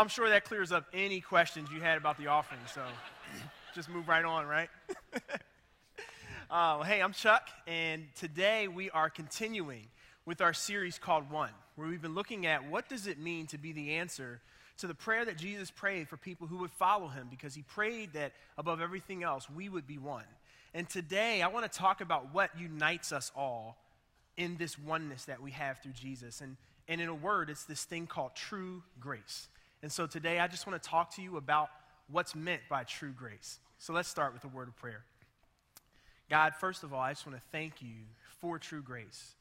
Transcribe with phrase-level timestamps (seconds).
[0.00, 2.62] I'm sure that clears up any questions you had about the offering.
[2.74, 2.80] So
[3.74, 4.70] just move right on, right?
[6.50, 9.88] uh, hey, I'm Chuck, and today we are continuing
[10.24, 13.58] with our series called One, where we've been looking at what does it mean to
[13.58, 14.40] be the answer
[14.78, 18.14] to the prayer that Jesus prayed for people who would follow him, because he prayed
[18.14, 20.24] that above everything else, we would be one.
[20.72, 23.76] And today I want to talk about what unites us all
[24.38, 26.40] in this oneness that we have through Jesus.
[26.40, 26.56] And,
[26.88, 29.48] and in a word, it's this thing called true grace.
[29.82, 31.68] And so today I just want to talk to you about
[32.10, 33.58] what's meant by true grace.
[33.78, 35.04] So let's start with a word of prayer.
[36.28, 37.94] God, first of all, I just want to thank you
[38.40, 39.34] for true grace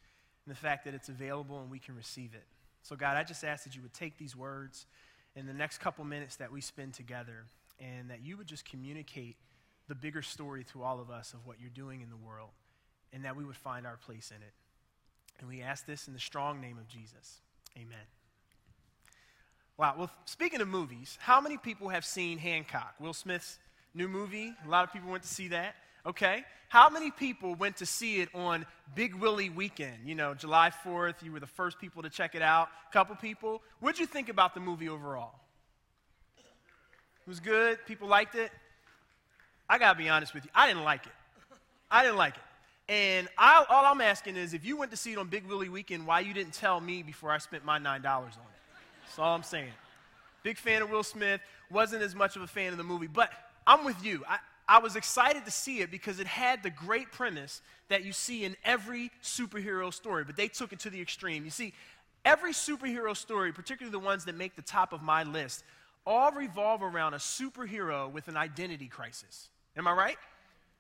[0.46, 2.46] and the fact that it's available and we can receive it.
[2.82, 4.88] So, God, I just ask that you would take these words
[5.36, 7.46] in the next couple minutes that we spend together
[7.80, 9.36] and that you would just communicate
[9.88, 12.50] the bigger story to all of us of what you're doing in the world
[13.14, 14.54] and that we would find our place in it.
[15.40, 17.42] And we ask this in the strong name of Jesus.
[17.78, 18.19] Amen.
[19.80, 19.96] Wow.
[19.98, 22.96] Well, speaking of movies, how many people have seen Hancock?
[23.00, 23.58] Will Smith's
[23.94, 24.54] new movie?
[24.66, 25.74] A lot of people went to see that.
[26.06, 26.44] Okay.
[26.68, 30.00] How many people went to see it on Big Willie weekend?
[30.04, 32.68] You know, July 4th, you were the first people to check it out.
[32.90, 33.62] A couple people.
[33.80, 35.32] What'd you think about the movie overall?
[36.38, 37.80] It was good.
[37.88, 38.52] People liked it.
[39.70, 40.52] I got to be honest with you.
[40.54, 41.14] I didn't like it.
[41.90, 42.92] I didn't like it.
[42.92, 45.70] And I, all I'm asking is if you went to see it on Big Willie
[45.70, 48.59] weekend, why you didn't tell me before I spent my $9 on it?
[49.10, 49.72] That's all I'm saying.
[50.44, 53.32] Big fan of Will Smith, wasn't as much of a fan of the movie, but
[53.66, 54.24] I'm with you.
[54.30, 58.14] I, I was excited to see it because it had the great premise that you
[58.14, 61.44] see in every superhero story, but they took it to the extreme.
[61.44, 61.74] You see,
[62.24, 65.64] every superhero story, particularly the ones that make the top of my list,
[66.06, 69.50] all revolve around a superhero with an identity crisis.
[69.76, 70.18] Am I right?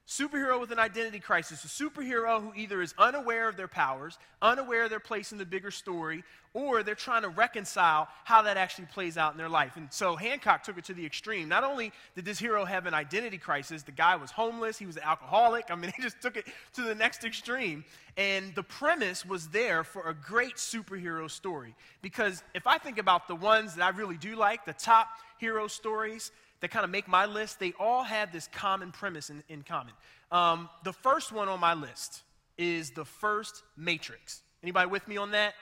[0.09, 4.85] Superhero with an identity crisis, a superhero who either is unaware of their powers, unaware
[4.85, 6.23] of their place in the bigger story,
[6.55, 9.77] or they're trying to reconcile how that actually plays out in their life.
[9.77, 11.47] And so Hancock took it to the extreme.
[11.47, 14.97] Not only did this hero have an identity crisis, the guy was homeless, he was
[14.97, 15.65] an alcoholic.
[15.69, 17.85] I mean, he just took it to the next extreme.
[18.17, 21.75] And the premise was there for a great superhero story.
[22.01, 25.67] Because if I think about the ones that I really do like, the top hero
[25.67, 26.31] stories,
[26.61, 29.93] that kind of make my list, they all have this common premise in, in common.
[30.31, 32.23] Um, the first one on my list
[32.57, 34.41] is the first Matrix.
[34.61, 35.53] Anybody with me on that?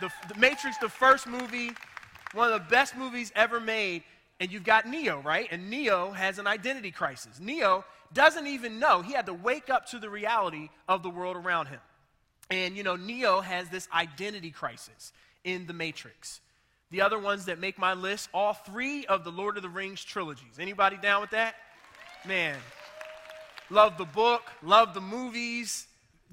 [0.00, 1.72] The, the Matrix, the first movie,
[2.32, 4.02] one of the best movies ever made.
[4.40, 5.46] And you've got Neo, right?
[5.50, 7.38] And Neo has an identity crisis.
[7.38, 7.84] Neo
[8.14, 9.02] doesn't even know.
[9.02, 11.80] He had to wake up to the reality of the world around him.
[12.50, 15.12] And, you know, Neo has this identity crisis
[15.44, 16.40] in the Matrix.
[16.90, 20.02] The other ones that make my list, all three of the Lord of the Rings
[20.02, 20.58] trilogies.
[20.58, 21.54] Anybody down with that?
[22.26, 22.56] Man,
[23.70, 25.86] love the book, love the movies.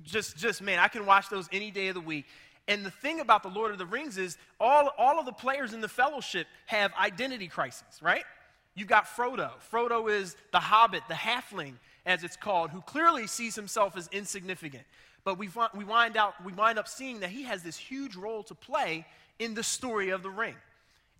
[0.04, 2.26] Just, just man, I can watch those any day of the week.
[2.68, 5.74] And the thing about the Lord of the Rings is all, all of the players
[5.74, 8.24] in the fellowship have identity crises, right?
[8.76, 9.52] You've got Frodo.
[9.72, 11.74] Frodo is the hobbit, the halfling,
[12.06, 14.84] as it's called, who clearly sees himself as insignificant.
[15.24, 18.44] But we, we, wind out, we wind up seeing that he has this huge role
[18.44, 19.06] to play
[19.40, 20.56] in the story of the ring.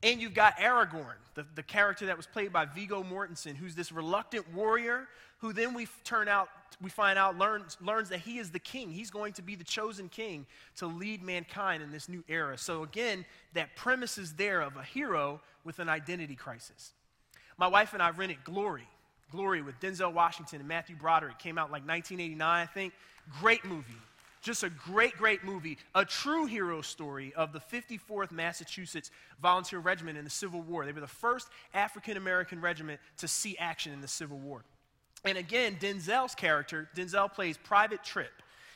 [0.04, 3.92] And you've got Aragorn, the, the character that was played by Viggo Mortensen, who's this
[3.92, 5.08] reluctant warrior
[5.40, 6.50] who then we turn out,
[6.82, 8.90] we find out, learns, learns that he is the king.
[8.90, 10.46] He's going to be the chosen king
[10.78, 12.58] to lead mankind in this new era.
[12.58, 16.94] So again, that premise is there of a hero with an identity crisis.
[17.58, 18.88] My wife and I rented Glory.
[19.32, 22.94] Glory with Denzel Washington and Matthew Broderick came out like 1989, I think.
[23.40, 23.94] Great movie.
[24.48, 30.18] Just a great, great movie, a true hero story of the 54th Massachusetts Volunteer Regiment
[30.18, 30.86] in the Civil War.
[30.86, 34.64] They were the first African American regiment to see action in the Civil War.
[35.26, 38.32] And again, Denzel's character, Denzel plays Private Trip.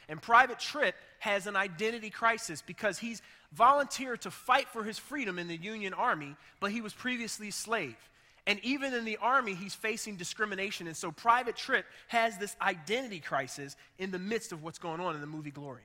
[0.09, 3.21] And Private Trip has an identity crisis because he's
[3.53, 7.53] volunteered to fight for his freedom in the Union Army, but he was previously a
[7.53, 7.95] slave.
[8.47, 10.87] And even in the army, he's facing discrimination.
[10.87, 15.13] And so Private Trip has this identity crisis in the midst of what's going on
[15.15, 15.83] in the movie Glory.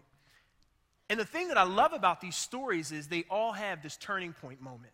[1.08, 4.32] And the thing that I love about these stories is they all have this turning
[4.32, 4.92] point moment.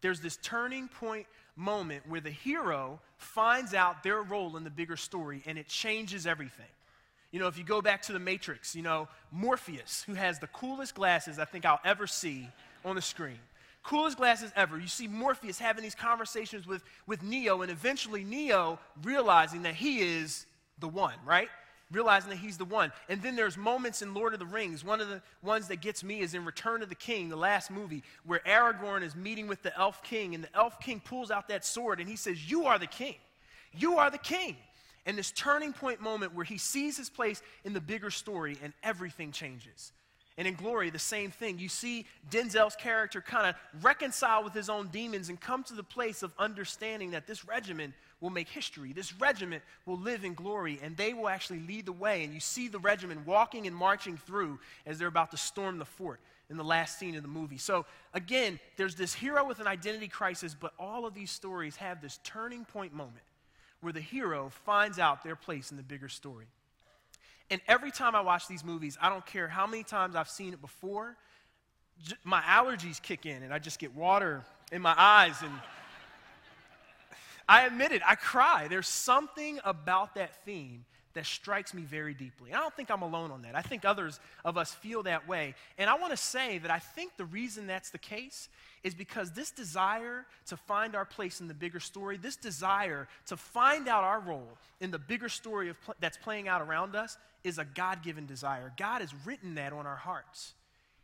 [0.00, 4.96] There's this turning point moment where the hero finds out their role in the bigger
[4.96, 6.66] story and it changes everything.
[7.30, 10.48] You know, if you go back to the Matrix, you know, Morpheus, who has the
[10.48, 12.48] coolest glasses I think I'll ever see
[12.84, 13.38] on the screen
[13.82, 14.78] coolest glasses ever.
[14.78, 20.00] You see Morpheus having these conversations with, with Neo, and eventually Neo realizing that he
[20.00, 20.46] is
[20.78, 21.48] the one, right?
[21.90, 22.92] Realizing that he's the one.
[23.08, 24.84] And then there's moments in Lord of the Rings.
[24.84, 27.70] One of the ones that gets me is in Return of the King, the last
[27.70, 31.48] movie, where Aragorn is meeting with the Elf King, and the Elf King pulls out
[31.48, 33.16] that sword and he says, You are the king.
[33.74, 34.56] You are the king.
[35.04, 38.72] And this turning point moment where he sees his place in the bigger story and
[38.82, 39.92] everything changes.
[40.38, 41.58] And in Glory, the same thing.
[41.58, 45.82] You see Denzel's character kind of reconcile with his own demons and come to the
[45.82, 48.92] place of understanding that this regiment will make history.
[48.92, 52.24] This regiment will live in glory, and they will actually lead the way.
[52.24, 55.84] And you see the regiment walking and marching through as they're about to storm the
[55.84, 57.58] fort in the last scene of the movie.
[57.58, 57.84] So,
[58.14, 62.20] again, there's this hero with an identity crisis, but all of these stories have this
[62.24, 63.24] turning point moment
[63.80, 66.46] where the hero finds out their place in the bigger story.
[67.52, 70.54] And every time I watch these movies, I don't care how many times I've seen
[70.54, 71.18] it before,
[72.02, 75.36] j- my allergies kick in and I just get water in my eyes.
[75.42, 75.52] And
[77.48, 78.68] I admit it, I cry.
[78.68, 82.48] There's something about that theme that strikes me very deeply.
[82.48, 83.54] And I don't think I'm alone on that.
[83.54, 85.54] I think others of us feel that way.
[85.76, 88.48] And I want to say that I think the reason that's the case
[88.82, 93.36] is because this desire to find our place in the bigger story, this desire to
[93.36, 97.18] find out our role in the bigger story of pl- that's playing out around us,
[97.44, 98.72] is a God given desire.
[98.76, 100.52] God has written that on our hearts.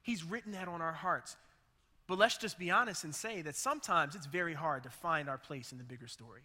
[0.03, 1.37] He's written that on our hearts.
[2.07, 5.39] But let's just be honest and say that sometimes it's very hard to find our
[5.39, 6.41] place in the bigger story.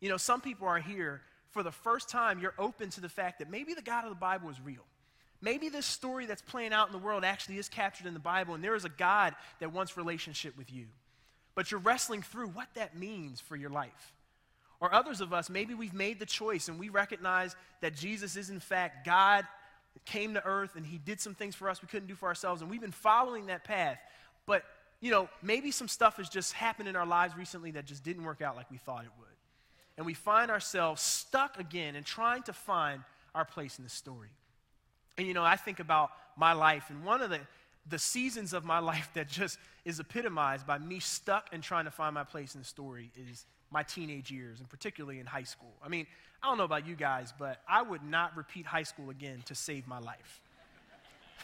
[0.00, 1.22] You know, some people are here
[1.52, 4.16] for the first time, you're open to the fact that maybe the God of the
[4.16, 4.84] Bible is real.
[5.42, 8.54] Maybe this story that's playing out in the world actually is captured in the Bible,
[8.54, 10.86] and there is a God that wants relationship with you.
[11.54, 14.14] But you're wrestling through what that means for your life.
[14.82, 18.50] Or others of us, maybe we've made the choice and we recognize that Jesus is,
[18.50, 19.46] in fact, God
[20.04, 22.60] came to earth and he did some things for us we couldn't do for ourselves,
[22.60, 23.98] and we've been following that path.
[24.44, 24.64] But,
[25.00, 28.24] you know, maybe some stuff has just happened in our lives recently that just didn't
[28.24, 29.28] work out like we thought it would
[29.96, 33.02] and we find ourselves stuck again and trying to find
[33.34, 34.30] our place in the story.
[35.18, 37.40] And you know, I think about my life, and one of the,
[37.88, 41.90] the seasons of my life that just is epitomized by me stuck and trying to
[41.90, 45.72] find my place in the story is my teenage years, and particularly in high school.
[45.84, 46.06] I mean,
[46.42, 49.54] I don't know about you guys, but I would not repeat high school again to
[49.54, 50.40] save my life.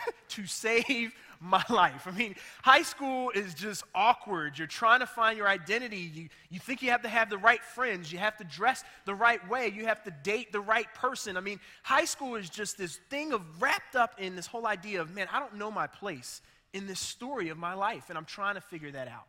[0.29, 2.07] to save my life.
[2.07, 4.59] I mean, high school is just awkward.
[4.59, 6.11] You're trying to find your identity.
[6.15, 8.13] You, you think you have to have the right friends.
[8.13, 9.73] You have to dress the right way.
[9.75, 11.37] You have to date the right person.
[11.37, 15.01] I mean, high school is just this thing of wrapped up in this whole idea
[15.01, 16.43] of, man, I don't know my place
[16.73, 19.27] in this story of my life, and I'm trying to figure that out.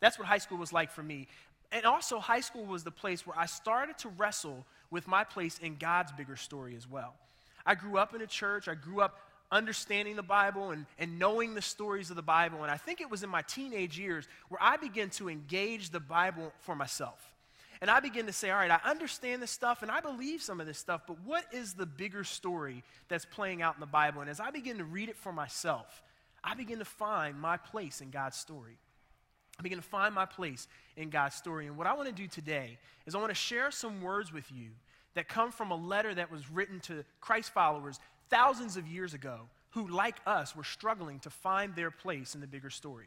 [0.00, 1.28] That's what high school was like for me.
[1.72, 5.58] And also, high school was the place where I started to wrestle with my place
[5.58, 7.14] in God's bigger story as well.
[7.64, 8.68] I grew up in a church.
[8.68, 9.18] I grew up
[9.50, 12.62] understanding the Bible and, and knowing the stories of the Bible.
[12.62, 16.00] And I think it was in my teenage years where I began to engage the
[16.00, 17.20] Bible for myself.
[17.80, 20.60] And I begin to say, all right, I understand this stuff and I believe some
[20.60, 24.20] of this stuff, but what is the bigger story that's playing out in the Bible?
[24.20, 26.02] And as I begin to read it for myself,
[26.44, 28.78] I begin to find my place in God's story.
[29.58, 30.66] I begin to find my place
[30.96, 31.66] in God's story.
[31.66, 34.50] And what I want to do today is I want to share some words with
[34.50, 34.70] you
[35.14, 38.00] that come from a letter that was written to Christ followers
[38.30, 39.40] thousands of years ago
[39.70, 43.06] who, like us, were struggling to find their place in the bigger story.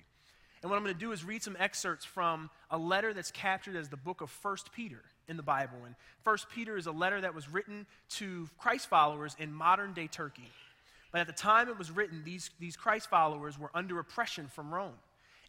[0.61, 3.75] And what I'm going to do is read some excerpts from a letter that's captured
[3.75, 5.77] as the book of 1 Peter in the Bible.
[5.85, 10.07] And 1 Peter is a letter that was written to Christ followers in modern day
[10.07, 10.49] Turkey.
[11.11, 14.73] But at the time it was written, these, these Christ followers were under oppression from
[14.73, 14.95] Rome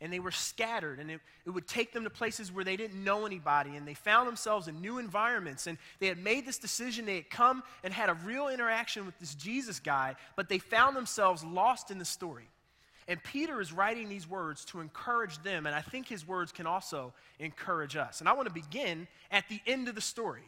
[0.01, 3.03] and they were scattered and it, it would take them to places where they didn't
[3.03, 7.07] know anybody and they found themselves in new environments and they had made this decision.
[7.07, 10.97] They had come and had a real interaction with this jesus guy but they found
[10.97, 12.49] themselves lost in the story.
[13.09, 16.67] And peter is writing these words to encourage them and i think his words can
[16.67, 18.21] also encourage us.
[18.21, 20.45] And i want to begin at the end of the story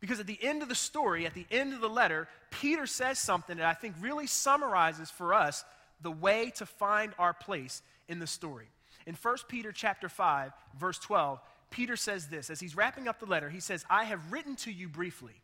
[0.00, 3.18] because at the end of the story at the end of the letter peter says
[3.18, 5.64] something that i think really summarizes for us
[6.02, 8.66] the way to find our place in the story
[9.10, 11.40] in 1 Peter chapter 5, verse 12,
[11.70, 14.70] Peter says this as he's wrapping up the letter, he says, I have written to
[14.70, 15.34] you briefly,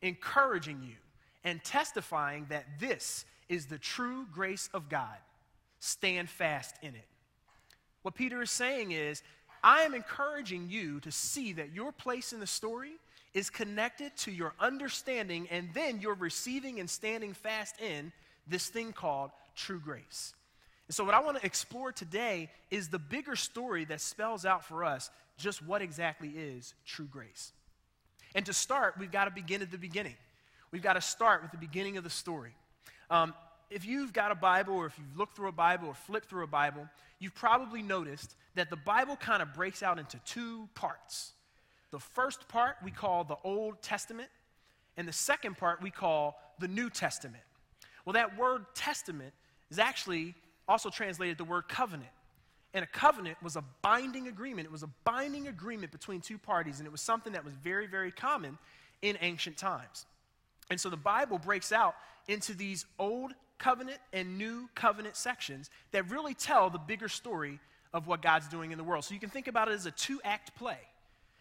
[0.00, 0.96] encouraging you
[1.44, 5.18] and testifying that this is the true grace of God.
[5.80, 7.04] Stand fast in it.
[8.00, 9.22] What Peter is saying is,
[9.62, 12.92] I am encouraging you to see that your place in the story
[13.34, 18.12] is connected to your understanding and then you're receiving and standing fast in
[18.46, 20.32] this thing called true grace.
[20.90, 24.64] And so, what I want to explore today is the bigger story that spells out
[24.64, 27.52] for us just what exactly is true grace.
[28.34, 30.16] And to start, we've got to begin at the beginning.
[30.72, 32.50] We've got to start with the beginning of the story.
[33.08, 33.34] Um,
[33.70, 36.42] if you've got a Bible, or if you've looked through a Bible, or flipped through
[36.42, 36.88] a Bible,
[37.20, 41.34] you've probably noticed that the Bible kind of breaks out into two parts.
[41.92, 44.28] The first part we call the Old Testament,
[44.96, 47.44] and the second part we call the New Testament.
[48.04, 49.34] Well, that word testament
[49.70, 50.34] is actually
[50.70, 52.10] also translated the word covenant.
[52.72, 54.66] And a covenant was a binding agreement.
[54.66, 57.88] It was a binding agreement between two parties, and it was something that was very,
[57.88, 58.56] very common
[59.02, 60.06] in ancient times.
[60.70, 61.96] And so the Bible breaks out
[62.28, 67.58] into these Old covenant and new covenant sections that really tell the bigger story
[67.92, 69.04] of what God's doing in the world.
[69.04, 70.78] So you can think about it as a two act play.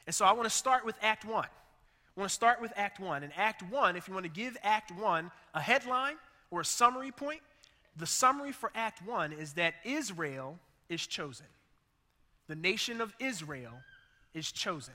[0.08, 1.46] And so I want to start with Act 1.
[1.46, 3.24] I want to start with Act 1.
[3.24, 6.16] And Act 1, if you want to give Act 1 a headline
[6.50, 7.42] or a summary point,
[8.00, 11.46] the summary for Act 1 is that Israel is chosen.
[12.48, 13.74] The nation of Israel
[14.34, 14.94] is chosen.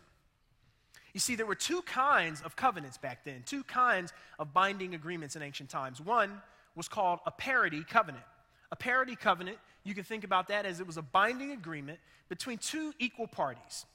[1.12, 5.36] You see, there were two kinds of covenants back then, two kinds of binding agreements
[5.36, 6.00] in ancient times.
[6.00, 6.42] One
[6.74, 8.24] was called a parity covenant.
[8.72, 12.58] A parity covenant, you can think about that as it was a binding agreement between
[12.58, 13.86] two equal parties.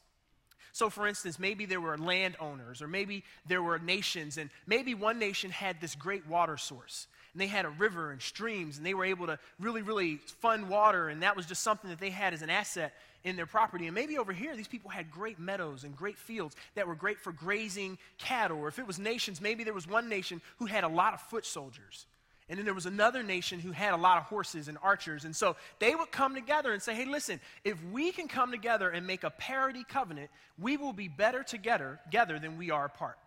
[0.72, 5.20] So, for instance, maybe there were landowners, or maybe there were nations, and maybe one
[5.20, 7.08] nation had this great water source.
[7.34, 10.70] And they had a river and streams, and they were able to really, really fund
[10.70, 12.94] water, and that was just something that they had as an asset
[13.24, 13.86] in their property.
[13.86, 17.20] And maybe over here, these people had great meadows and great fields that were great
[17.20, 18.60] for grazing cattle.
[18.60, 21.22] Or if it was nations, maybe there was one nation who had a lot of
[21.22, 22.06] foot soldiers.
[22.48, 25.24] And then there was another nation who had a lot of horses and archers.
[25.24, 28.90] And so they would come together and say, hey, listen, if we can come together
[28.90, 33.18] and make a parity covenant, we will be better together, together than we are apart.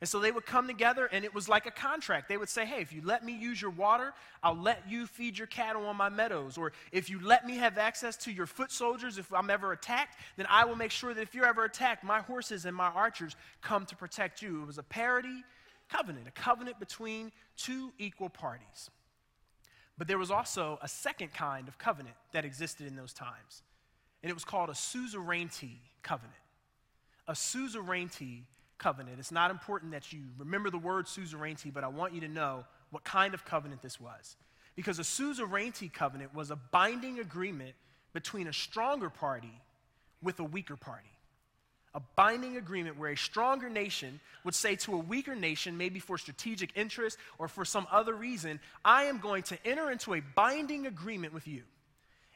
[0.00, 2.28] And so they would come together, and it was like a contract.
[2.28, 5.36] They would say, Hey, if you let me use your water, I'll let you feed
[5.36, 6.56] your cattle on my meadows.
[6.56, 10.16] Or if you let me have access to your foot soldiers, if I'm ever attacked,
[10.36, 13.34] then I will make sure that if you're ever attacked, my horses and my archers
[13.60, 14.62] come to protect you.
[14.62, 15.42] It was a parity
[15.88, 18.90] covenant, a covenant between two equal parties.
[19.96, 23.62] But there was also a second kind of covenant that existed in those times,
[24.22, 26.34] and it was called a suzerainty covenant.
[27.26, 28.44] A suzerainty
[28.78, 29.18] covenant.
[29.18, 32.64] It's not important that you remember the word suzerainty, but I want you to know
[32.90, 34.36] what kind of covenant this was.
[34.76, 37.74] Because a suzerainty covenant was a binding agreement
[38.12, 39.60] between a stronger party
[40.22, 41.10] with a weaker party
[41.94, 46.18] a binding agreement where a stronger nation would say to a weaker nation, maybe for
[46.18, 50.86] strategic interest or for some other reason, I am going to enter into a binding
[50.86, 51.62] agreement with you.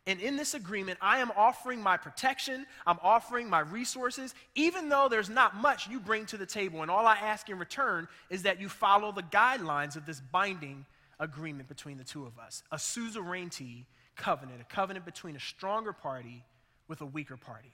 [0.07, 5.09] And in this agreement, I am offering my protection, I'm offering my resources, even though
[5.09, 6.83] there's not much you bring to the table.
[6.83, 10.85] And all I ask in return is that you follow the guidelines of this binding
[11.21, 16.43] agreement between the two of us a suzerainty covenant, a covenant between a stronger party
[16.89, 17.73] with a weaker party.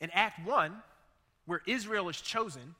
[0.00, 0.72] In Act 1,
[1.46, 2.74] where Israel is chosen,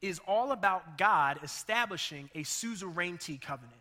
[0.00, 3.80] is all about God establishing a suzerainty covenant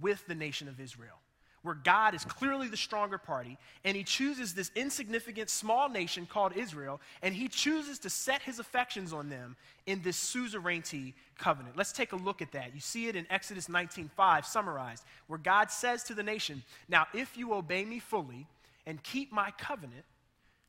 [0.00, 1.18] with the nation of Israel,
[1.62, 6.56] where God is clearly the stronger party, and he chooses this insignificant small nation called
[6.56, 11.76] Israel, and he chooses to set his affections on them in this suzerainty covenant.
[11.76, 12.74] Let's take a look at that.
[12.74, 17.36] You see it in Exodus 19:5 summarized, where God says to the nation, "Now if
[17.36, 18.46] you obey me fully
[18.86, 20.04] and keep my covenant,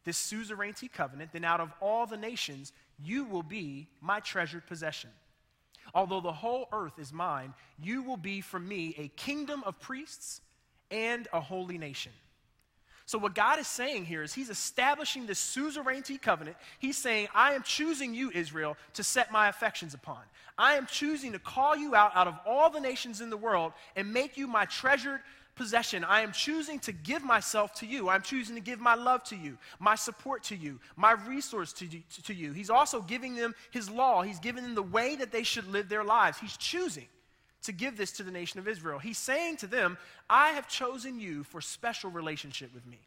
[0.04, 5.12] this suzerainty covenant, then out of all the nations, you will be my treasured possession.
[5.94, 10.42] Although the whole earth is mine, you will be for me a kingdom of priests
[10.92, 12.12] and a holy nation.
[13.10, 16.58] So, what God is saying here is He's establishing this suzerainty covenant.
[16.78, 20.20] He's saying, I am choosing you, Israel, to set my affections upon.
[20.60, 23.74] I am choosing to call you out out of all the nations in the world
[23.96, 25.22] and make you my treasured
[25.56, 26.04] possession.
[26.04, 28.10] I am choosing to give myself to you.
[28.10, 31.88] I'm choosing to give my love to you, my support to you, my resource to
[32.26, 32.52] to you.
[32.52, 34.22] He's also giving them his law.
[34.22, 36.38] He's giving them the way that they should live their lives.
[36.38, 37.08] He's choosing
[37.64, 39.00] to give this to the nation of Israel.
[39.00, 39.98] He's saying to them,
[40.30, 43.00] I have chosen you for special relationship with me.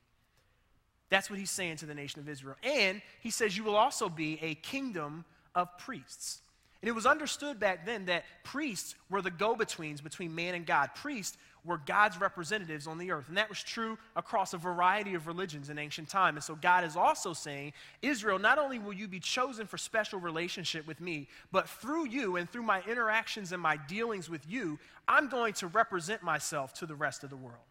[1.08, 2.56] That's what he's saying to the nation of Israel.
[2.62, 6.40] And he says, You will also be a kingdom of priests.
[6.80, 10.66] And it was understood back then that priests were the go betweens between man and
[10.66, 10.90] God.
[10.94, 13.28] Priests were God's representatives on the earth.
[13.28, 16.34] And that was true across a variety of religions in ancient time.
[16.34, 20.18] And so God is also saying, Israel, not only will you be chosen for special
[20.18, 24.78] relationship with me, but through you and through my interactions and my dealings with you,
[25.06, 27.64] I'm going to represent myself to the rest of the world.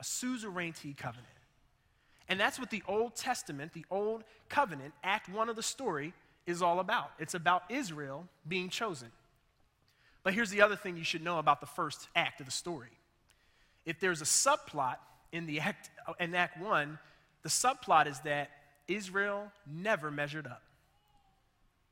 [0.00, 1.26] A suzerainty covenant.
[2.28, 6.12] And that's what the Old Testament, the Old Covenant, Act 1 of the story,
[6.46, 7.12] is all about.
[7.18, 9.08] It's about Israel being chosen.
[10.26, 12.90] But here's the other thing you should know about the first act of the story.
[13.84, 14.96] If there's a subplot
[15.30, 16.98] in, the act, uh, in Act 1,
[17.44, 18.50] the subplot is that
[18.88, 20.64] Israel never measured up.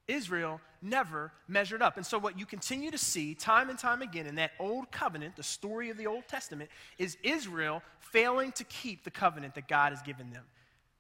[0.09, 1.97] Israel never measured up.
[1.97, 5.37] And so, what you continue to see time and time again in that old covenant,
[5.37, 9.93] the story of the Old Testament, is Israel failing to keep the covenant that God
[9.93, 10.43] has given them.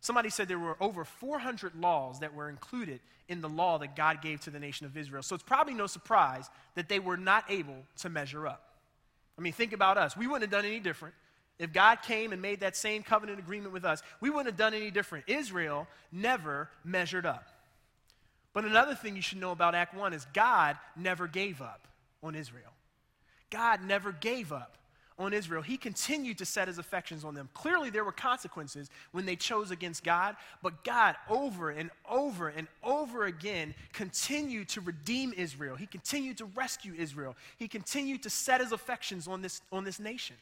[0.04, 4.20] Somebody said there were over 400 laws that were included in the law that God
[4.20, 5.22] gave to the nation of Israel.
[5.22, 8.68] So it's probably no surprise that they were not able to measure up.
[9.38, 10.14] I mean, think about us.
[10.14, 11.14] We wouldn't have done any different.
[11.58, 14.74] If God came and made that same covenant agreement with us, we wouldn't have done
[14.74, 15.24] any different.
[15.26, 17.48] Israel never measured up.
[18.52, 21.88] But another thing you should know about Act 1 is God never gave up
[22.22, 22.74] on Israel.
[23.48, 24.76] God never gave up
[25.18, 27.48] on Israel, he continued to set his affections on them.
[27.54, 32.66] Clearly, there were consequences when they chose against God, but God, over and over and
[32.82, 35.76] over again, continued to redeem Israel.
[35.76, 37.36] He continued to rescue Israel.
[37.58, 40.36] He continued to set his affections on this, on this nation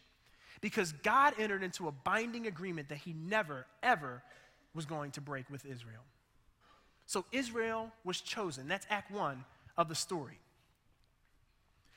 [0.62, 4.22] because God entered into a binding agreement that he never, ever
[4.74, 6.00] was going to break with Israel.
[7.04, 8.68] So Israel was chosen.
[8.68, 9.44] That's Act 1
[9.76, 10.38] of the story.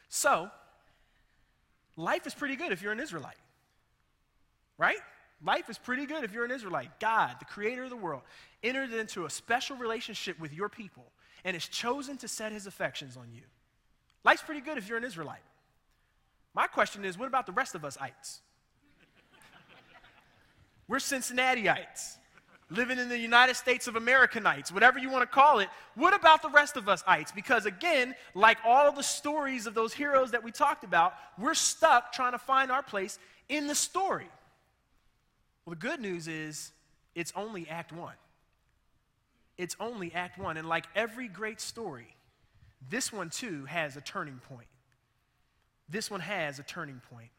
[0.10, 0.50] So,
[1.96, 3.38] life is pretty good if you're an Israelite.
[4.78, 4.98] Right?
[5.44, 7.00] Life is pretty good if you're an Israelite.
[7.00, 8.22] God, the creator of the world,
[8.64, 11.12] entered into a special relationship with your people
[11.44, 13.44] and has chosen to set his affections on you.
[14.24, 15.44] Life's pretty good if you're an Israelite.
[16.54, 18.42] My question is what about the rest of us ites?
[20.88, 22.18] We're Cincinnatiites,
[22.69, 25.69] living in the United States of Americanites, whatever you want to call it.
[25.93, 27.31] What about the rest of us ites?
[27.31, 32.12] Because again, like all the stories of those heroes that we talked about, we're stuck
[32.12, 33.19] trying to find our place
[33.50, 34.27] in the story.
[35.65, 36.72] Well, the good news is
[37.13, 38.15] it's only Act One.
[39.57, 40.57] It's only Act One.
[40.57, 42.15] And like every great story,
[42.89, 44.67] this one too has a turning point.
[45.88, 47.29] This one has a turning point.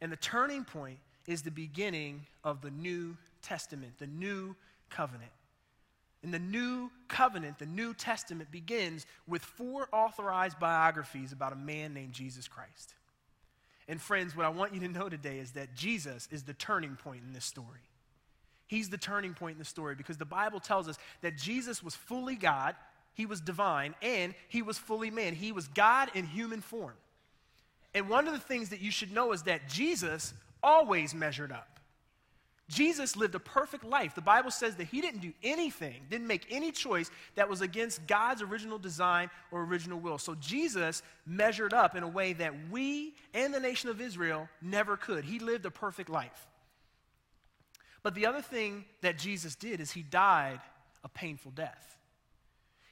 [0.00, 4.56] And the turning point is the beginning of the New Testament, the New
[4.88, 5.30] Covenant.
[6.22, 11.94] In the New Covenant, the New Testament begins with four authorized biographies about a man
[11.94, 12.94] named Jesus Christ.
[13.88, 16.96] And friends, what I want you to know today is that Jesus is the turning
[16.96, 17.80] point in this story.
[18.68, 21.96] He's the turning point in the story because the Bible tells us that Jesus was
[21.96, 22.76] fully God,
[23.14, 25.34] he was divine, and he was fully man.
[25.34, 26.94] He was God in human form.
[27.92, 31.79] And one of the things that you should know is that Jesus always measured up.
[32.70, 34.14] Jesus lived a perfect life.
[34.14, 38.06] The Bible says that he didn't do anything, didn't make any choice that was against
[38.06, 40.18] God's original design or original will.
[40.18, 44.96] So Jesus measured up in a way that we and the nation of Israel never
[44.96, 45.24] could.
[45.24, 46.46] He lived a perfect life.
[48.04, 50.60] But the other thing that Jesus did is he died
[51.02, 51.96] a painful death.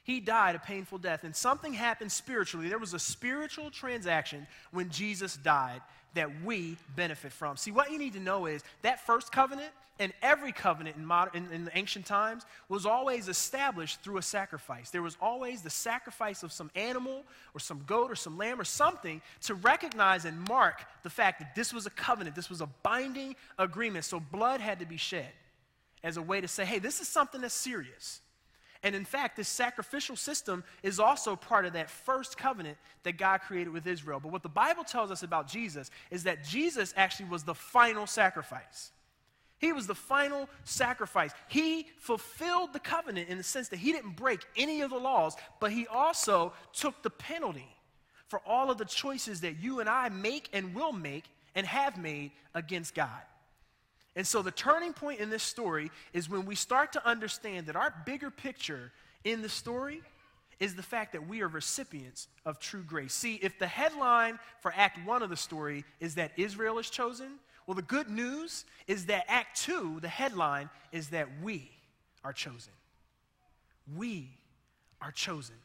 [0.09, 2.67] He died a painful death, and something happened spiritually.
[2.67, 5.83] There was a spiritual transaction when Jesus died
[6.15, 7.57] that we benefit from.
[7.57, 9.69] See, what you need to know is that first covenant
[9.99, 14.89] and every covenant in, modern, in, in ancient times was always established through a sacrifice.
[14.89, 18.63] There was always the sacrifice of some animal or some goat or some lamb or
[18.63, 22.69] something to recognize and mark the fact that this was a covenant, this was a
[22.81, 24.05] binding agreement.
[24.05, 25.29] So blood had to be shed
[26.03, 28.21] as a way to say, hey, this is something that's serious.
[28.81, 33.41] And in fact, this sacrificial system is also part of that first covenant that God
[33.41, 34.19] created with Israel.
[34.21, 38.07] But what the Bible tells us about Jesus is that Jesus actually was the final
[38.07, 38.91] sacrifice.
[39.59, 41.31] He was the final sacrifice.
[41.49, 45.35] He fulfilled the covenant in the sense that he didn't break any of the laws,
[45.59, 47.67] but he also took the penalty
[48.27, 51.97] for all of the choices that you and I make and will make and have
[51.97, 53.09] made against God.
[54.19, 57.77] And so the turning point in this story is when we start to understand that
[57.77, 58.91] our bigger picture
[59.23, 60.01] in the story
[60.59, 63.13] is the fact that we are recipients of true grace.
[63.13, 67.35] See, if the headline for Act 1 of the story is that Israel is chosen,
[67.65, 71.71] well, the good news is that Act 2, the headline, is that we
[72.21, 72.73] are chosen.
[73.95, 74.31] We
[75.01, 75.55] are chosen.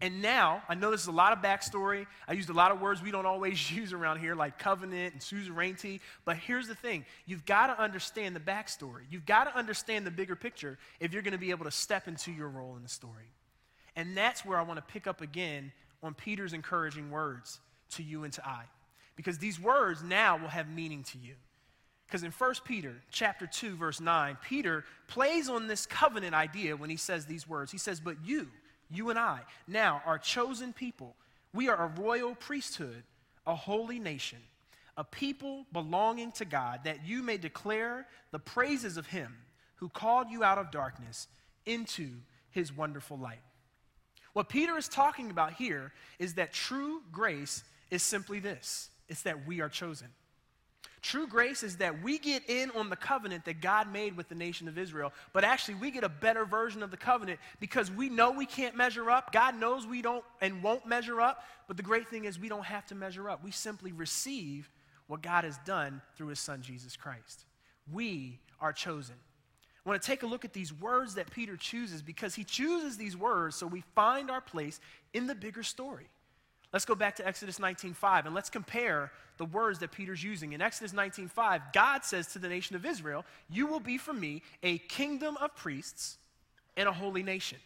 [0.00, 2.06] And now, I know this is a lot of backstory.
[2.28, 5.22] I used a lot of words we don't always use around here, like covenant and
[5.22, 6.00] suzerainty.
[6.24, 9.02] But here's the thing you've got to understand the backstory.
[9.10, 12.06] You've got to understand the bigger picture if you're going to be able to step
[12.06, 13.32] into your role in the story.
[13.96, 17.58] And that's where I want to pick up again on Peter's encouraging words
[17.90, 18.64] to you and to I.
[19.16, 21.34] Because these words now will have meaning to you.
[22.06, 26.88] Because in 1 Peter chapter 2, verse 9, Peter plays on this covenant idea when
[26.88, 27.72] he says these words.
[27.72, 28.48] He says, But you,
[28.90, 31.14] you and I, now are chosen people.
[31.52, 33.02] We are a royal priesthood,
[33.46, 34.38] a holy nation,
[34.96, 39.34] a people belonging to God, that you may declare the praises of him
[39.76, 41.28] who called you out of darkness
[41.66, 42.08] into
[42.50, 43.40] his wonderful light.
[44.32, 49.46] What Peter is talking about here is that true grace is simply this it's that
[49.46, 50.08] we are chosen.
[51.00, 54.34] True grace is that we get in on the covenant that God made with the
[54.34, 58.08] nation of Israel, but actually we get a better version of the covenant because we
[58.08, 59.32] know we can't measure up.
[59.32, 62.64] God knows we don't and won't measure up, but the great thing is we don't
[62.64, 63.44] have to measure up.
[63.44, 64.70] We simply receive
[65.06, 67.44] what God has done through his son Jesus Christ.
[67.92, 69.14] We are chosen.
[69.84, 72.96] I want to take a look at these words that Peter chooses because he chooses
[72.96, 74.80] these words so we find our place
[75.14, 76.08] in the bigger story.
[76.72, 80.52] Let's go back to Exodus 19:5 and let's compare the words that Peter's using.
[80.52, 84.42] In Exodus 19:5, God says to the nation of Israel, "You will be for me
[84.62, 86.18] a kingdom of priests
[86.76, 87.60] and a holy nation."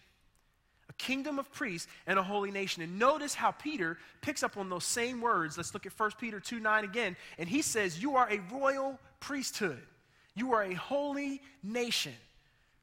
[0.88, 2.82] A kingdom of priests and a holy nation.
[2.82, 5.56] And notice how Peter picks up on those same words.
[5.56, 7.16] Let's look at 1 Peter 2 9 again.
[7.38, 9.86] And he says, You are a royal priesthood,
[10.34, 12.14] you are a holy nation.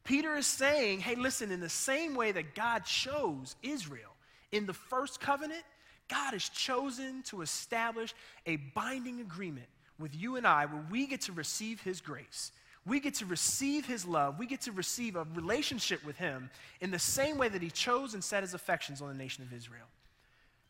[0.04, 4.16] Peter is saying, Hey, listen, in the same way that God chose Israel
[4.52, 5.64] in the first covenant,
[6.10, 8.14] God has chosen to establish
[8.46, 9.68] a binding agreement
[10.00, 12.52] with you and I where we get to receive his grace.
[12.86, 14.40] We get to receive his love.
[14.40, 16.50] We get to receive a relationship with him
[16.82, 19.54] in the same way that he chose and set his affections on the nation of
[19.54, 19.86] Israel.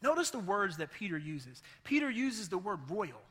[0.02, 1.62] Notice the words that Peter uses.
[1.84, 3.21] Peter uses the word royal.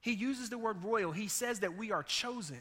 [0.00, 1.12] He uses the word royal.
[1.12, 2.60] He says that we are chosen.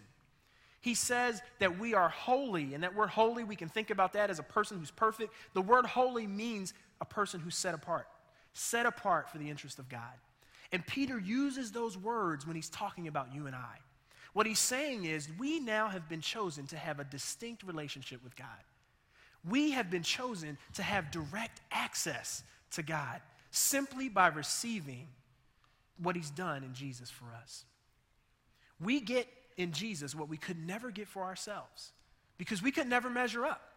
[0.82, 4.30] He says that we are holy, and that word holy, we can think about that
[4.30, 5.34] as a person who's perfect.
[5.54, 8.08] The word holy means a person who's set apart,
[8.54, 10.02] set apart for the interest of God.
[10.72, 13.78] And Peter uses those words when he's talking about you and I.
[14.34, 18.36] What he's saying is, we now have been chosen to have a distinct relationship with
[18.36, 18.48] God.
[19.50, 25.08] We have been chosen to have direct access to God simply by receiving
[25.98, 27.66] what he's done in Jesus for us.
[28.80, 31.92] We get in Jesus what we could never get for ourselves
[32.38, 33.69] because we could never measure up.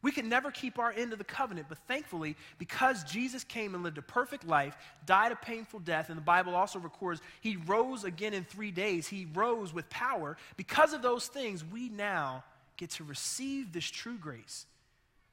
[0.00, 3.82] We could never keep our end of the covenant, but thankfully, because Jesus came and
[3.82, 8.04] lived a perfect life, died a painful death, and the Bible also records he rose
[8.04, 10.36] again in three days, he rose with power.
[10.56, 12.44] Because of those things, we now
[12.76, 14.66] get to receive this true grace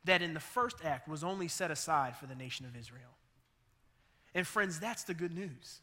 [0.06, 3.01] that in the first act was only set aside for the nation of Israel.
[4.34, 5.80] And friends, that's the good news.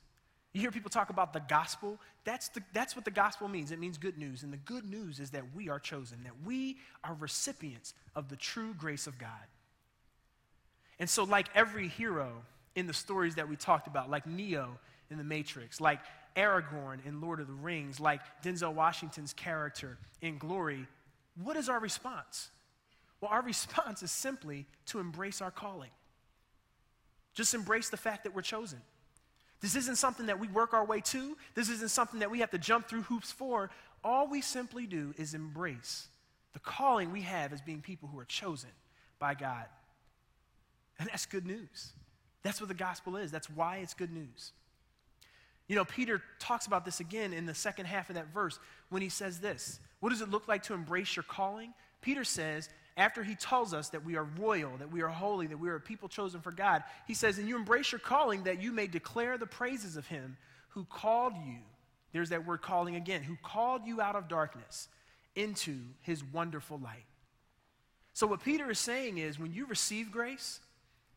[0.53, 1.99] You hear people talk about the gospel.
[2.25, 3.73] That's, the, that's what the gospel means.
[3.73, 4.43] It means good news.
[4.43, 8.37] And the good news is that we are chosen, that we are recipients of the
[8.37, 9.31] true grace of God.
[10.99, 12.43] And so, like every hero
[12.77, 14.79] in the stories that we talked about, like Neo
[15.11, 16.01] in The Matrix, like
[16.37, 20.87] Aragorn in Lord of the Rings, like Denzel Washington's character in Glory,
[21.43, 22.51] what is our response?
[23.21, 25.91] Well, our response is simply to embrace our calling.
[27.35, 28.81] Just embrace the fact that we're chosen.
[29.62, 31.37] This isn't something that we work our way to.
[31.55, 33.70] This isn't something that we have to jump through hoops for.
[34.05, 36.09] All we simply do is embrace
[36.53, 38.70] the calling we have as being people who are chosen
[39.20, 39.66] by God.
[40.98, 41.92] And that's good news.
[42.42, 43.31] That's what the gospel is.
[43.31, 44.53] That's why it's good news.
[45.68, 48.59] You know, Peter talks about this again in the second half of that verse
[48.90, 51.72] when he says this What does it look like to embrace your calling?
[52.01, 55.59] Peter says, after he tells us that we are royal, that we are holy, that
[55.59, 58.61] we are a people chosen for God, he says, And you embrace your calling that
[58.61, 60.37] you may declare the praises of him
[60.71, 61.59] who called you.
[62.13, 64.89] There's that word calling again, who called you out of darkness
[65.35, 67.07] into his wonderful light.
[68.13, 70.61] So, what Peter is saying is when you receive grace,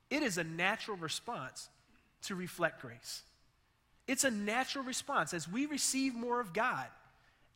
[0.10, 1.70] it is a natural response
[2.24, 3.24] to reflect grace.
[4.08, 5.34] It's a natural response.
[5.34, 6.86] As we receive more of God,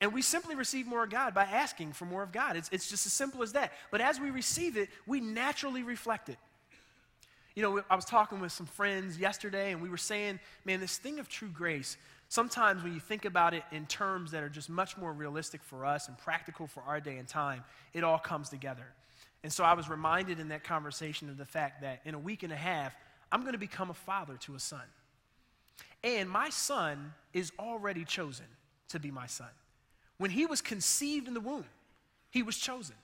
[0.01, 2.55] and we simply receive more of God by asking for more of God.
[2.55, 3.73] It's, it's just as simple as that.
[3.91, 6.37] But as we receive it, we naturally reflect it.
[7.55, 10.97] You know, I was talking with some friends yesterday, and we were saying, man, this
[10.97, 11.97] thing of true grace,
[12.29, 15.85] sometimes when you think about it in terms that are just much more realistic for
[15.85, 18.85] us and practical for our day and time, it all comes together.
[19.43, 22.43] And so I was reminded in that conversation of the fact that in a week
[22.43, 22.95] and a half,
[23.31, 24.81] I'm going to become a father to a son.
[26.03, 28.45] And my son is already chosen
[28.89, 29.49] to be my son.
[30.19, 31.65] When he was conceived in the womb,
[32.29, 32.95] he was chosen.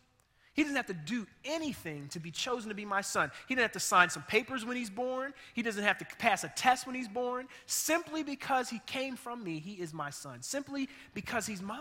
[0.53, 3.31] He doesn't have to do anything to be chosen to be my son.
[3.47, 5.33] He doesn't have to sign some papers when he's born.
[5.53, 7.47] He doesn't have to pass a test when he's born.
[7.65, 10.41] Simply because he came from me, he is my son.
[10.43, 11.79] Simply because he's mine.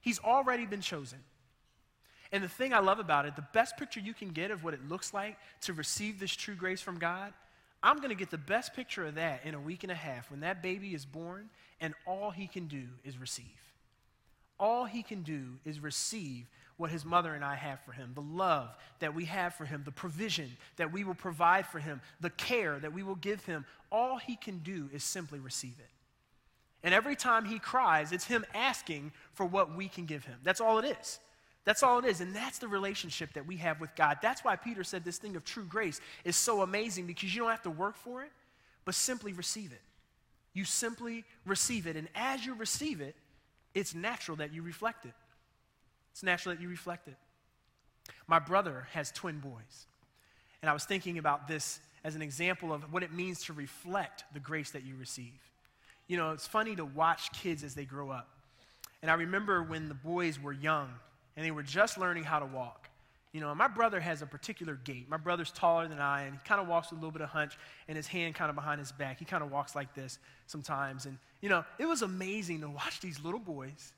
[0.00, 1.18] He's already been chosen.
[2.32, 4.74] And the thing I love about it, the best picture you can get of what
[4.74, 7.32] it looks like to receive this true grace from God,
[7.82, 10.30] I'm going to get the best picture of that in a week and a half
[10.30, 13.65] when that baby is born and all he can do is receive
[14.58, 18.20] all he can do is receive what his mother and I have for him, the
[18.20, 22.30] love that we have for him, the provision that we will provide for him, the
[22.30, 23.64] care that we will give him.
[23.90, 25.90] All he can do is simply receive it.
[26.82, 30.36] And every time he cries, it's him asking for what we can give him.
[30.44, 31.18] That's all it is.
[31.64, 32.20] That's all it is.
[32.20, 34.18] And that's the relationship that we have with God.
[34.22, 37.50] That's why Peter said this thing of true grace is so amazing because you don't
[37.50, 38.30] have to work for it,
[38.84, 39.80] but simply receive it.
[40.52, 41.96] You simply receive it.
[41.96, 43.16] And as you receive it,
[43.76, 45.12] it's natural that you reflect it.
[46.12, 47.16] It's natural that you reflect it.
[48.26, 49.86] My brother has twin boys.
[50.62, 54.24] And I was thinking about this as an example of what it means to reflect
[54.32, 55.38] the grace that you receive.
[56.08, 58.30] You know, it's funny to watch kids as they grow up.
[59.02, 60.88] And I remember when the boys were young
[61.36, 62.85] and they were just learning how to walk.
[63.36, 65.10] You know, my brother has a particular gait.
[65.10, 67.28] My brother's taller than I, and he kind of walks with a little bit of
[67.28, 69.18] hunch and his hand kind of behind his back.
[69.18, 71.04] He kind of walks like this sometimes.
[71.04, 73.92] And, you know, it was amazing to watch these little boys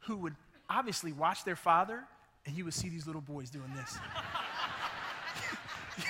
[0.00, 0.34] who would
[0.68, 2.04] obviously watch their father,
[2.44, 3.96] and you would see these little boys doing this.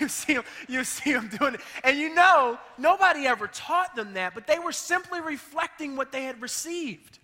[0.00, 1.60] You see them, you see them doing it.
[1.84, 6.24] And you know, nobody ever taught them that, but they were simply reflecting what they
[6.24, 7.18] had received.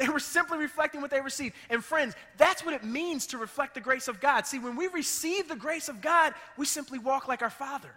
[0.00, 1.54] They were simply reflecting what they received.
[1.68, 4.46] And friends, that's what it means to reflect the grace of God.
[4.46, 7.90] See, when we receive the grace of God, we simply walk like our Father.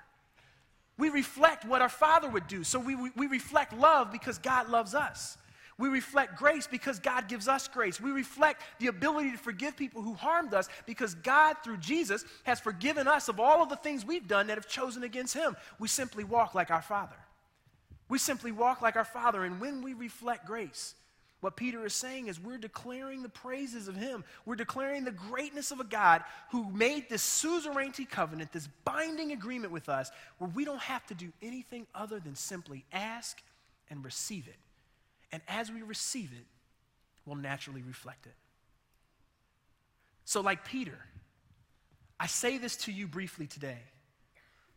[0.97, 2.65] We reflect what our Father would do.
[2.65, 5.37] So we, we, we reflect love because God loves us.
[5.77, 8.01] We reflect grace because God gives us grace.
[8.01, 12.59] We reflect the ability to forgive people who harmed us because God, through Jesus, has
[12.59, 15.55] forgiven us of all of the things we've done that have chosen against Him.
[15.79, 17.15] We simply walk like our Father.
[18.09, 19.45] We simply walk like our Father.
[19.45, 20.95] And when we reflect grace,
[21.43, 24.23] what Peter is saying is we're declaring the praises of Him.
[24.45, 29.73] We're declaring the greatness of a God who made this suzerainty covenant, this binding agreement
[29.73, 33.43] with us, where we don't have to do anything other than simply ask
[33.89, 34.55] and receive it.
[35.33, 36.45] And as we receive it,
[37.25, 38.35] we'll naturally reflect it.
[40.23, 40.97] So, like Peter,
[42.21, 43.79] I say this to you briefly today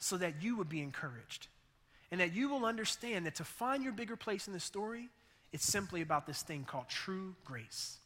[0.00, 1.46] so that you would be encouraged
[2.10, 5.10] and that you will understand that to find your bigger place in the story,
[5.52, 7.98] it's simply about this thing called true grace.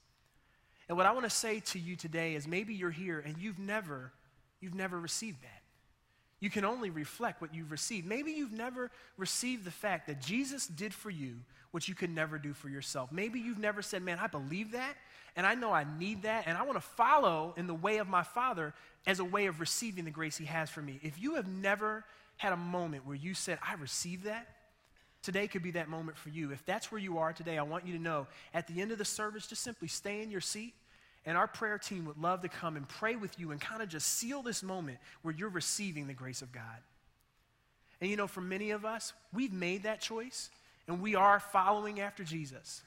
[0.88, 3.58] And what I want to say to you today is maybe you're here and you've
[3.58, 4.12] never
[4.60, 5.62] you've never received that.
[6.40, 8.06] You can only reflect what you've received.
[8.06, 11.36] Maybe you've never received the fact that Jesus did for you
[11.70, 13.12] what you could never do for yourself.
[13.12, 14.96] Maybe you've never said, Man, I believe that,
[15.36, 18.08] and I know I need that, and I want to follow in the way of
[18.08, 18.74] my Father
[19.06, 20.98] as a way of receiving the grace He has for me.
[21.02, 22.04] If you have never
[22.36, 24.48] had a moment where you said, I received that,
[25.22, 26.52] today could be that moment for you.
[26.52, 28.98] If that's where you are today, I want you to know at the end of
[28.98, 30.74] the service, just simply stay in your seat
[31.26, 33.88] and our prayer team would love to come and pray with you and kind of
[33.88, 36.64] just seal this moment where you're receiving the grace of God.
[38.00, 40.50] And you know, for many of us, we've made that choice
[40.88, 42.82] and we are following after Jesus.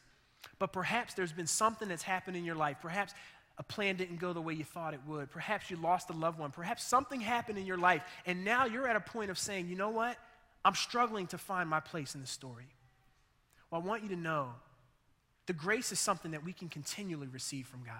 [0.57, 2.77] But perhaps there's been something that's happened in your life.
[2.81, 3.13] Perhaps
[3.59, 5.29] a plan didn't go the way you thought it would.
[5.29, 6.49] Perhaps you lost a loved one.
[6.49, 8.01] Perhaps something happened in your life.
[8.25, 10.17] And now you're at a point of saying, you know what?
[10.65, 12.67] I'm struggling to find my place in the story.
[13.69, 14.49] Well, I want you to know
[15.45, 17.95] the grace is something that we can continually receive from God.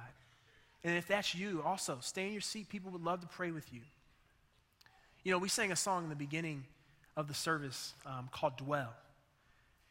[0.84, 2.69] And if that's you, also stay in your seat.
[2.69, 3.82] People would love to pray with you.
[5.23, 6.63] You know, we sang a song in the beginning
[7.15, 8.93] of the service um, called Dwell.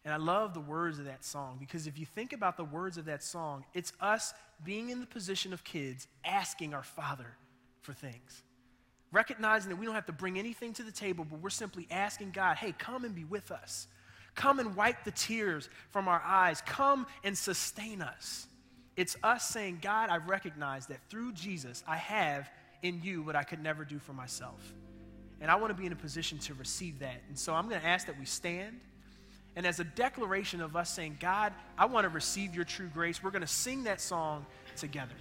[0.05, 2.99] And I love the words of that song because if you think about the words
[2.99, 7.37] of that song, it's us being in the position of kids asking our Father
[7.83, 8.43] for things.
[9.13, 12.31] Recognizing that we don't have to bring anything to the table, but we're simply asking
[12.31, 13.87] God, hey, come and be with us.
[14.35, 16.63] Come and wipe the tears from our eyes.
[16.65, 18.47] Come and sustain us.
[18.97, 22.51] It's us saying, God, I recognize that through Jesus, I have
[22.83, 24.61] in you what I could never do for myself.
[25.41, 27.21] And I want to be in a position to receive that.
[27.29, 28.81] And so I'm going to ask that we stand.
[29.57, 33.23] And as a declaration of us saying, God, I want to receive your true grace,
[33.23, 34.47] we're going to sing that song
[34.77, 35.15] together.